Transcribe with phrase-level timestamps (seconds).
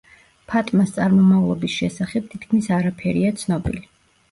[0.53, 3.87] ფატმას წარმომავლობის შესახებ, თითქმის არაფერია ცნობილი.